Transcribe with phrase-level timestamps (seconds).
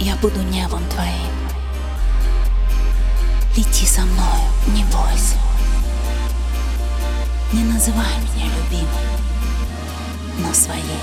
[0.00, 1.32] Я буду небом твоим.
[3.56, 5.36] Лети со мною, не бойся.
[7.52, 8.86] Не называй меня любимой
[10.38, 11.00] Но своей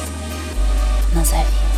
[1.13, 1.74] назови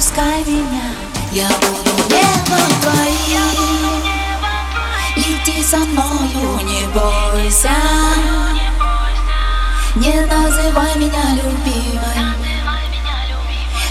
[0.00, 0.94] отпускай меня
[1.30, 4.02] Я буду небом твоим.
[5.16, 7.70] Лети со мною, не бойся.
[9.96, 12.34] Не называй меня любимой.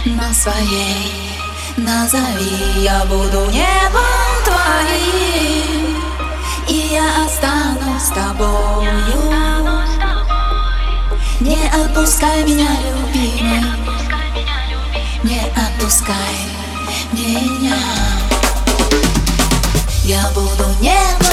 [0.05, 1.13] На своей
[1.77, 6.01] назови Я буду небом твоим.
[6.67, 8.91] И я останусь с тобою.
[11.39, 13.88] Не отпускай меня, любимый
[15.21, 16.15] Не отпускай
[17.11, 17.75] меня.
[20.05, 21.28] Я буду небом